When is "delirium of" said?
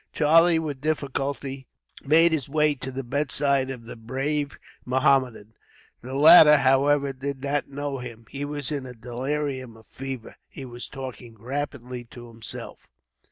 8.95-9.85